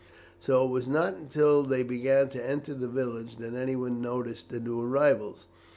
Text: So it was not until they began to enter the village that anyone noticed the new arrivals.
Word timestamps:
So 0.39 0.65
it 0.65 0.69
was 0.71 0.87
not 0.89 1.13
until 1.15 1.61
they 1.61 1.83
began 1.83 2.29
to 2.29 2.43
enter 2.43 2.73
the 2.73 2.87
village 2.87 3.35
that 3.37 3.53
anyone 3.53 4.01
noticed 4.01 4.49
the 4.49 4.59
new 4.59 4.81
arrivals. 4.81 5.45